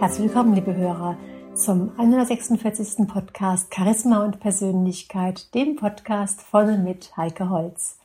[0.00, 1.18] Herzlich willkommen, liebe Hörer,
[1.54, 3.06] zum 146.
[3.06, 7.98] Podcast Charisma und Persönlichkeit, dem Podcast von und mit Heike Holz.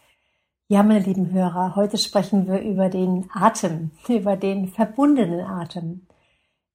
[0.67, 6.05] Ja, meine lieben Hörer, heute sprechen wir über den Atem, über den verbundenen Atem.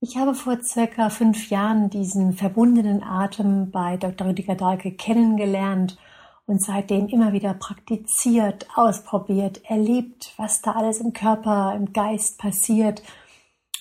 [0.00, 4.28] Ich habe vor circa fünf Jahren diesen verbundenen Atem bei Dr.
[4.28, 5.98] Rüdiger Dahlke kennengelernt
[6.46, 13.02] und seitdem immer wieder praktiziert, ausprobiert, erlebt, was da alles im Körper, im Geist passiert–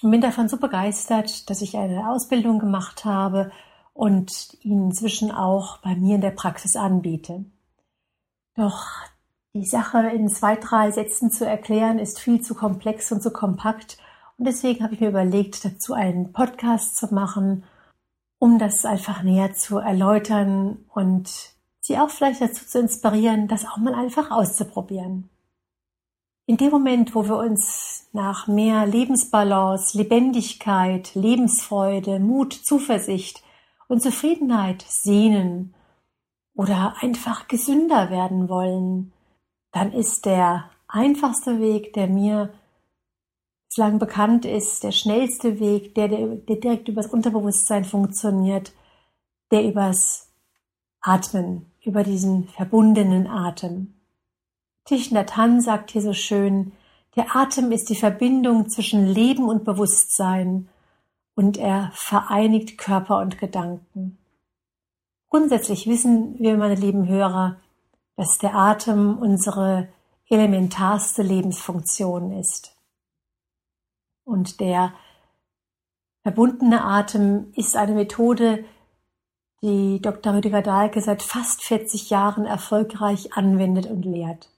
[0.02, 3.52] und bin davon so begeistert, dass ich eine Ausbildung gemacht habe
[3.94, 7.46] und ihn inzwischen auch bei mir in der Praxis anbiete.
[8.56, 8.86] Doch
[9.54, 13.98] die Sache in zwei, drei Sätzen zu erklären, ist viel zu komplex und zu kompakt.
[14.38, 17.64] Und deswegen habe ich mir überlegt, dazu einen Podcast zu machen,
[18.38, 21.58] um das einfach näher zu erläutern und
[21.90, 25.28] Sie auch vielleicht dazu zu inspirieren, das auch mal einfach auszuprobieren.
[26.50, 33.44] In dem Moment, wo wir uns nach mehr Lebensbalance, Lebendigkeit, Lebensfreude, Mut, Zuversicht
[33.88, 35.76] und Zufriedenheit sehnen
[36.56, 39.14] oder einfach gesünder werden wollen,
[39.72, 42.52] dann ist der einfachste Weg, der mir
[43.68, 48.74] bislang bekannt ist, der schnellste Weg, der, der, der direkt übers Unterbewusstsein funktioniert,
[49.52, 50.32] der übers
[51.00, 53.99] Atmen, über diesen verbundenen Atem.
[54.90, 56.72] Thich Hanh sagt hier so schön,
[57.16, 60.68] der Atem ist die Verbindung zwischen Leben und Bewusstsein
[61.36, 64.18] und er vereinigt Körper und Gedanken.
[65.30, 67.58] Grundsätzlich wissen wir, meine lieben Hörer,
[68.16, 69.90] dass der Atem unsere
[70.28, 72.76] elementarste Lebensfunktion ist.
[74.24, 74.94] Und der
[76.24, 78.66] verbundene Atem ist eine Methode,
[79.62, 80.34] die Dr.
[80.34, 84.50] Rüdiger Dahlke seit fast 40 Jahren erfolgreich anwendet und lehrt.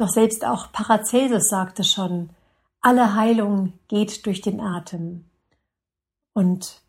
[0.00, 2.30] Doch selbst auch Paracelsus sagte schon,
[2.80, 5.26] alle Heilung geht durch den Atem.
[6.32, 6.80] Und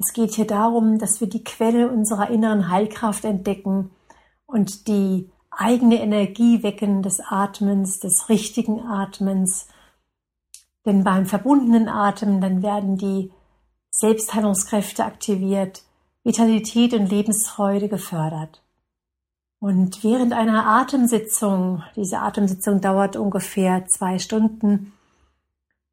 [0.00, 3.92] es geht hier darum, dass wir die Quelle unserer inneren Heilkraft entdecken
[4.44, 9.68] und die eigene Energie wecken des Atmens, des richtigen Atmens.
[10.84, 13.32] Denn beim verbundenen Atem, dann werden die
[13.92, 15.84] Selbstheilungskräfte aktiviert,
[16.24, 18.61] Vitalität und Lebensfreude gefördert.
[19.62, 24.92] Und während einer Atemsitzung, diese Atemsitzung dauert ungefähr zwei Stunden,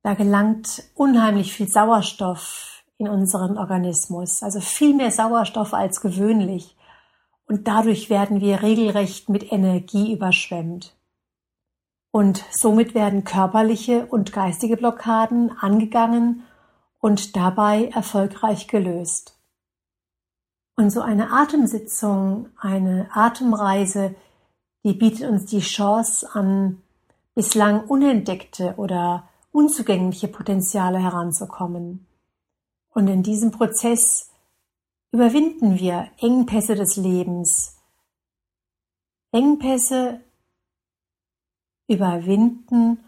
[0.01, 6.75] da gelangt unheimlich viel Sauerstoff in unseren Organismus, also viel mehr Sauerstoff als gewöhnlich.
[7.45, 10.97] Und dadurch werden wir regelrecht mit Energie überschwemmt.
[12.09, 16.41] Und somit werden körperliche und geistige Blockaden angegangen
[16.99, 19.38] und dabei erfolgreich gelöst.
[20.79, 24.15] Und so eine Atemsitzung, eine Atemreise,
[24.85, 26.81] die bietet uns die Chance an
[27.35, 32.07] bislang unentdeckte oder unzugängliche Potenziale heranzukommen.
[32.91, 34.31] Und in diesem Prozess
[35.11, 37.77] überwinden wir Engpässe des Lebens.
[39.33, 40.21] Engpässe
[41.89, 43.03] überwinden,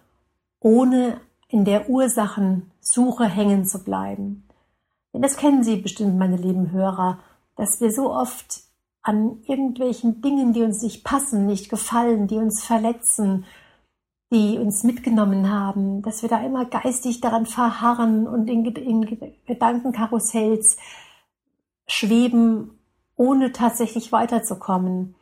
[0.59, 4.43] ohne in der Ursachensuche hängen zu bleiben.
[5.13, 7.19] Denn das kennen Sie bestimmt, meine lieben Hörer
[7.55, 8.63] dass wir so oft
[9.01, 13.45] an irgendwelchen Dingen, die uns nicht passen, nicht gefallen, die uns verletzen,
[14.31, 20.77] die uns mitgenommen haben, dass wir da immer geistig daran verharren und in, in Gedankenkarussells
[21.87, 22.79] schweben,
[23.15, 25.15] ohne tatsächlich weiterzukommen.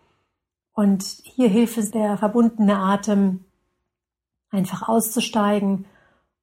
[0.73, 3.45] Und hier hilft es der verbundene Atem,
[4.51, 5.85] einfach auszusteigen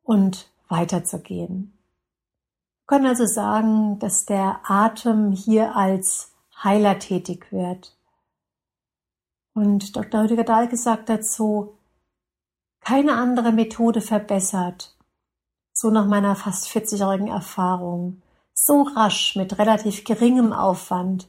[0.03, 1.75] und weiterzugehen
[2.87, 6.33] können also sagen, dass der Atem hier als
[6.63, 7.97] Heiler tätig wird.
[9.55, 10.23] Und Dr.
[10.23, 11.77] Rüdiger Dahlke sagt dazu,
[12.81, 14.97] keine andere Methode verbessert,
[15.73, 18.23] so nach meiner fast 40-jährigen Erfahrung,
[18.53, 21.29] so rasch mit relativ geringem Aufwand,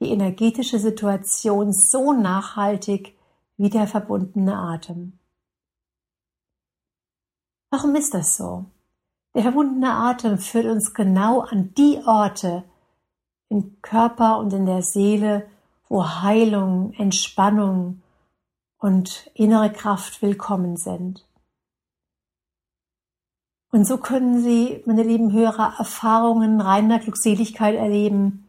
[0.00, 3.16] die energetische Situation so nachhaltig
[3.56, 5.18] wie der verbundene Atem.
[7.70, 8.66] Warum ist das so?
[9.34, 12.64] Der verbundene Atem führt uns genau an die Orte
[13.48, 15.48] im Körper und in der Seele,
[15.88, 18.02] wo Heilung, Entspannung
[18.78, 21.26] und innere Kraft willkommen sind.
[23.70, 28.48] Und so können Sie, meine lieben Hörer, Erfahrungen reiner Glückseligkeit erleben,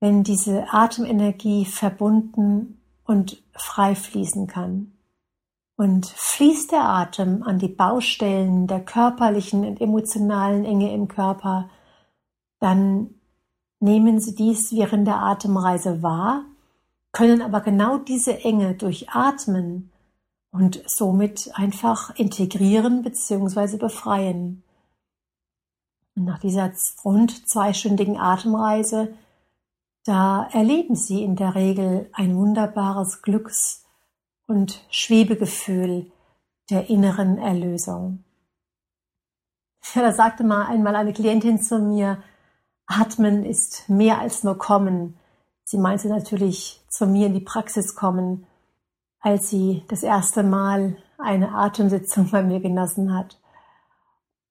[0.00, 4.92] wenn diese Atemenergie verbunden und frei fließen kann.
[5.82, 11.70] Und fließt der Atem an die Baustellen der körperlichen und emotionalen Enge im Körper,
[12.60, 13.16] dann
[13.80, 16.44] nehmen Sie dies während der Atemreise wahr,
[17.10, 19.90] können aber genau diese Enge durch Atmen
[20.52, 23.76] und somit einfach integrieren bzw.
[23.76, 24.62] befreien.
[26.14, 26.70] Und nach dieser
[27.04, 29.14] rund zweistündigen Atemreise,
[30.04, 33.82] da erleben Sie in der Regel ein wunderbares Glücks-
[34.52, 36.12] und Schwebegefühl
[36.68, 38.22] der inneren Erlösung.
[39.94, 42.22] Ja, da sagte mal einmal eine Klientin zu mir,
[42.86, 45.16] Atmen ist mehr als nur kommen.
[45.64, 48.46] Sie meinte natürlich zu mir in die Praxis kommen,
[49.20, 53.40] als sie das erste Mal eine Atemsitzung bei mir genossen hat.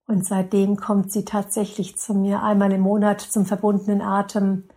[0.07, 4.67] Und seitdem kommt sie tatsächlich zu mir einmal im Monat zum verbundenen Atem,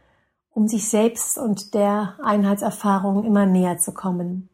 [0.50, 4.50] um sich selbst und der Einheitserfahrung immer näher zu kommen.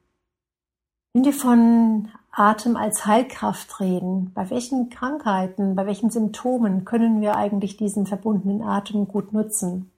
[1.12, 7.34] Wenn wir von Atem als Heilkraft reden, bei welchen Krankheiten, bei welchen Symptomen können wir
[7.34, 9.90] eigentlich diesen verbundenen Atem gut nutzen?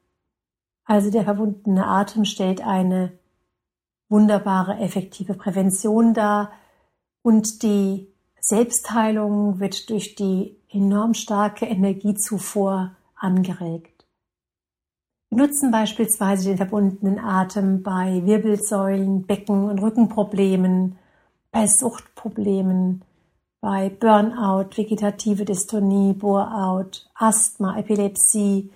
[0.86, 3.12] Also der verbundene Atem stellt eine
[4.08, 6.50] wunderbare, effektive Prävention dar
[7.20, 8.08] und die
[8.40, 14.06] Selbstheilung wird durch die enorm starke Energiezufuhr angeregt.
[15.28, 20.98] Wir nutzen beispielsweise den verbundenen Atem bei Wirbelsäulen, Becken- und Rückenproblemen,
[21.52, 23.04] bei Suchtproblemen,
[23.60, 28.72] bei Burnout, vegetative Dystonie, Boreout, Asthma, Epilepsie,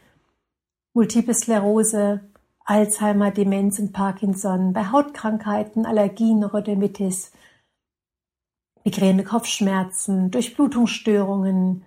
[0.94, 2.20] Multiple Sklerose,
[2.64, 7.32] Alzheimer, Demenz und Parkinson, bei Hautkrankheiten, Allergien, Neurodermitis,
[8.84, 11.84] Migräne, Kopfschmerzen, Durchblutungsstörungen,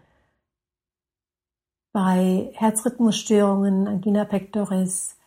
[1.93, 5.17] bei Herzrhythmusstörungen, Angina pectoris,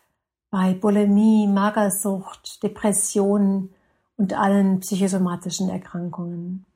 [0.50, 3.75] bei Bulimie, Magersucht, Depressionen,
[4.17, 6.67] und allen psychosomatischen Erkrankungen.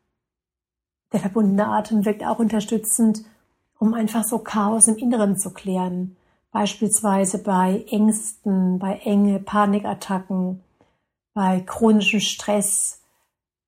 [1.12, 3.24] Der verbundene Atem wirkt auch unterstützend,
[3.78, 6.16] um einfach so Chaos im Inneren zu klären,
[6.50, 10.62] beispielsweise bei Ängsten, bei Enge, Panikattacken,
[11.34, 13.02] bei chronischem Stress,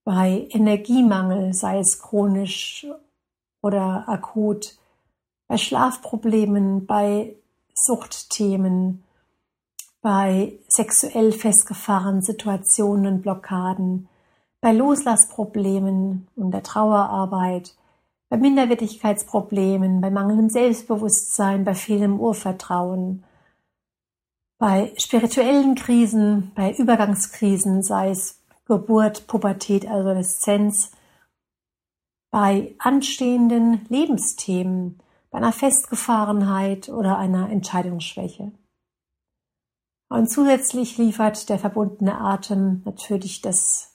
[0.05, 2.87] bei Energiemangel, sei es chronisch
[3.61, 4.79] oder akut,
[5.47, 7.37] bei Schlafproblemen, bei
[7.75, 9.05] Suchtthemen,
[10.01, 14.09] bei sexuell festgefahrenen Situationen und Blockaden,
[14.61, 17.77] bei Loslassproblemen und der Trauerarbeit,
[18.29, 23.25] bei Minderwertigkeitsproblemen, bei mangelndem Selbstbewusstsein, bei fehlendem Urvertrauen,
[24.59, 30.93] bei spirituellen Krisen, bei Übergangskrisen, sei es Geburt, Pubertät, Adoleszenz,
[32.31, 34.99] bei anstehenden Lebensthemen,
[35.31, 38.53] bei einer Festgefahrenheit oder einer Entscheidungsschwäche.
[40.09, 43.95] Und zusätzlich liefert der verbundene Atem natürlich das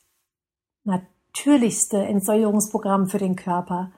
[0.84, 3.92] natürlichste Entsäuerungsprogramm für den Körper.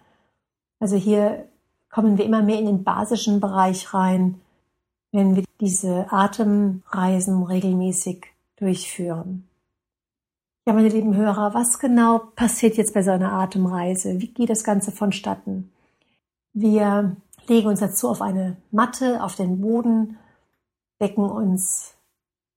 [0.79, 1.49] Also hier
[1.89, 4.41] kommen wir immer mehr in den basischen Bereich rein,
[5.11, 8.25] wenn wir diese Atemreisen regelmäßig
[8.57, 9.47] durchführen.
[10.65, 14.19] Ja, meine lieben Hörer, was genau passiert jetzt bei so einer Atemreise?
[14.19, 15.71] Wie geht das Ganze vonstatten?
[16.53, 17.15] Wir
[17.47, 20.17] legen uns dazu auf eine Matte, auf den Boden,
[20.99, 21.94] decken uns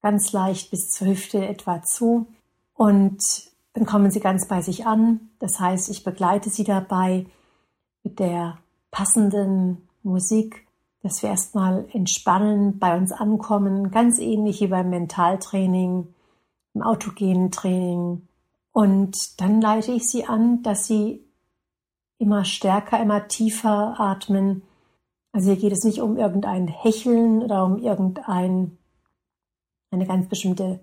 [0.09, 2.29] ganz leicht bis zur Hüfte etwa zu
[2.73, 3.21] und
[3.75, 5.29] dann kommen sie ganz bei sich an.
[5.39, 7.27] Das heißt, ich begleite sie dabei
[8.03, 8.57] mit der
[8.91, 10.67] passenden Musik,
[11.03, 16.15] dass wir erstmal entspannen, bei uns ankommen, ganz ähnlich wie beim Mentaltraining,
[16.73, 18.27] im autogenen Training.
[18.73, 21.23] Und dann leite ich sie an, dass sie
[22.17, 24.63] immer stärker, immer tiefer atmen.
[25.33, 28.79] Also hier geht es nicht um irgendein Hecheln oder um irgendein
[29.91, 30.81] eine ganz bestimmte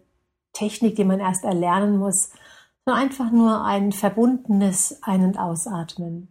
[0.54, 2.32] Technik, die man erst erlernen muss,
[2.86, 6.30] sondern einfach nur ein verbundenes Ein- und Ausatmen.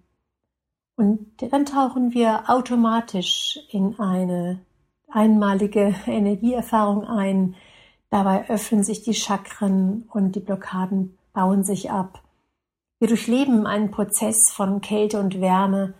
[0.97, 4.61] Und dann tauchen wir automatisch in eine
[5.09, 7.57] einmalige Energieerfahrung ein.
[8.11, 12.23] Dabei öffnen sich die Chakren und die Blockaden bauen sich ab.
[13.00, 15.95] Wir durchleben einen Prozess von Kälte und Wärme,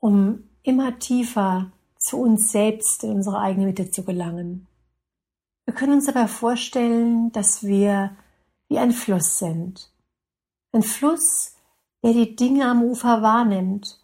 [0.00, 4.66] um immer tiefer zu uns selbst in unsere eigene Mitte zu gelangen.
[5.70, 8.16] Wir können uns aber vorstellen, dass wir
[8.68, 9.92] wie ein Fluss sind.
[10.72, 11.54] Ein Fluss,
[12.02, 14.00] der die Dinge am Ufer wahrnimmt,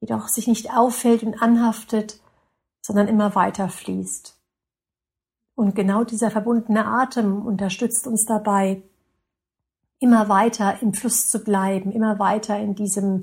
[0.00, 2.20] jedoch sich nicht auffällt und anhaftet,
[2.84, 4.36] sondern immer weiter fließt.
[5.54, 8.82] Und genau dieser verbundene Atem unterstützt uns dabei,
[10.00, 13.22] immer weiter im Fluss zu bleiben, immer weiter in diesem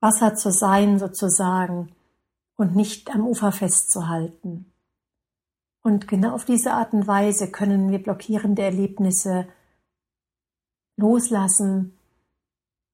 [0.00, 1.94] Wasser zu sein sozusagen
[2.56, 4.69] und nicht am Ufer festzuhalten.
[5.82, 9.48] Und genau auf diese Art und Weise können wir blockierende Erlebnisse
[10.96, 11.96] loslassen.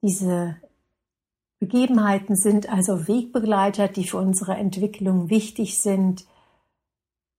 [0.02, 0.56] Diese
[1.58, 6.26] Begebenheiten sind also Wegbegleiter, die für unsere Entwicklung wichtig sind,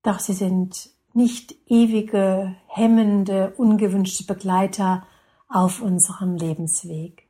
[0.03, 5.05] doch sie sind nicht ewige, hemmende, ungewünschte Begleiter
[5.47, 7.27] auf unserem Lebensweg.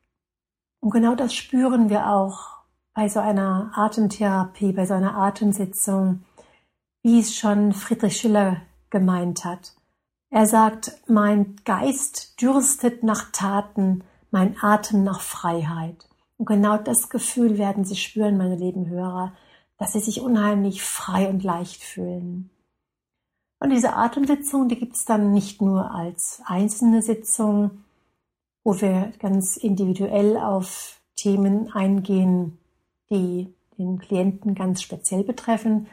[0.80, 2.58] Und genau das spüren wir auch
[2.94, 6.24] bei so einer Atemtherapie, bei so einer Atemsitzung,
[7.08, 8.58] wie es schon Friedrich Schiller
[8.90, 9.74] gemeint hat.
[10.30, 16.10] Er sagt, mein Geist dürstet nach Taten, mein Atem nach Freiheit.
[16.36, 19.32] Und genau das Gefühl werden Sie spüren, meine lieben Hörer,
[19.78, 22.50] dass Sie sich unheimlich frei und leicht fühlen.
[23.62, 27.86] Und diese Atemsitzung, die gibt es dann nicht nur als einzelne Sitzung,
[28.66, 32.58] wo wir ganz individuell auf Themen eingehen,
[33.10, 35.88] die den Klienten ganz speziell betreffen,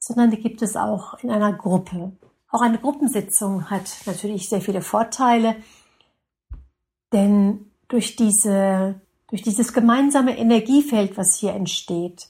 [0.00, 2.12] sondern die gibt es auch in einer Gruppe.
[2.48, 5.54] Auch eine Gruppensitzung hat natürlich sehr viele Vorteile,
[7.12, 12.28] denn durch diese, durch dieses gemeinsame Energiefeld, was hier entsteht,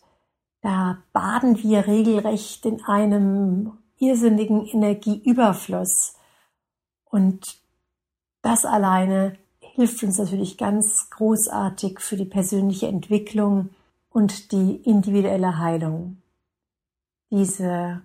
[0.63, 6.15] da baden wir regelrecht in einem irrsinnigen Energieüberfluss.
[7.05, 7.61] Und
[8.43, 13.71] das alleine hilft uns natürlich ganz großartig für die persönliche Entwicklung
[14.11, 16.20] und die individuelle Heilung.
[17.31, 18.03] Diese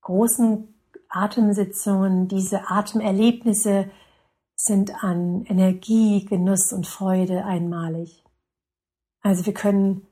[0.00, 0.74] großen
[1.08, 3.90] Atemsitzungen, diese Atemerlebnisse
[4.56, 8.24] sind an Energie, Genuss und Freude einmalig.
[9.22, 10.06] Also wir können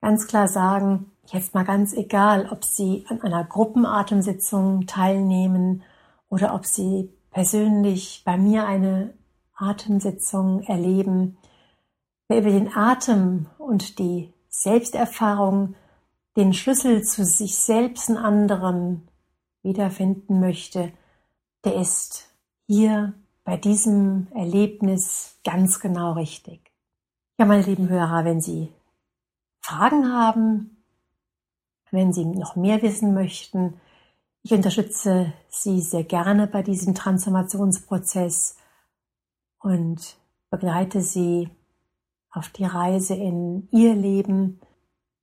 [0.00, 5.82] ganz klar sagen, jetzt mal ganz egal, ob Sie an einer Gruppenatemsitzung teilnehmen
[6.28, 9.14] oder ob Sie persönlich bei mir eine
[9.54, 11.38] Atemsitzung erleben,
[12.28, 15.74] wer über den Atem und die Selbsterfahrung
[16.36, 19.08] den Schlüssel zu sich selbst und anderen
[19.62, 20.92] wiederfinden möchte,
[21.64, 22.28] der ist
[22.66, 23.14] hier
[23.44, 26.72] bei diesem Erlebnis ganz genau richtig.
[27.38, 28.72] Ja, meine lieben Hörer, wenn Sie
[29.60, 30.76] Fragen haben,
[31.90, 33.80] wenn Sie noch mehr wissen möchten,
[34.42, 38.56] ich unterstütze Sie sehr gerne bei diesem Transformationsprozess
[39.58, 40.16] und
[40.50, 41.50] begleite Sie
[42.30, 44.60] auf die Reise in Ihr Leben.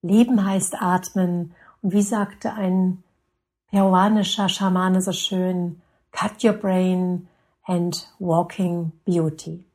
[0.03, 1.55] Leben heißt atmen.
[1.81, 3.03] Und wie sagte ein
[3.71, 5.81] peruanischer Schamane so schön,
[6.11, 7.27] cut your brain
[7.65, 9.65] and walking beauty.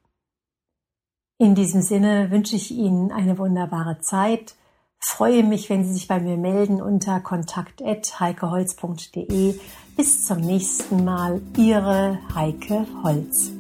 [1.39, 4.55] In diesem Sinne wünsche ich Ihnen eine wunderbare Zeit.
[5.01, 9.55] Freue mich, wenn Sie sich bei mir melden unter kontakt.heikeholz.de.
[9.97, 13.53] Bis zum nächsten Mal, Ihre Heike Holz.